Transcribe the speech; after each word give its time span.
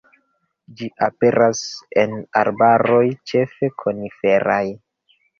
Ĝi 0.77 0.87
aperas 1.07 1.59
en 2.03 2.15
arbaroj 2.41 3.01
ĉefe 3.33 3.69
koniferaj. 3.83 4.63